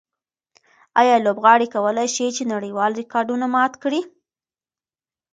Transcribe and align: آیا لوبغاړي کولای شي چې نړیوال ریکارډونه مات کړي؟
آیا 1.01 1.15
لوبغاړي 1.25 1.67
کولای 1.75 2.07
شي 2.15 2.27
چې 2.35 2.43
نړیوال 2.53 2.91
ریکارډونه 3.01 3.45
مات 3.55 3.73
کړي؟ 3.83 4.01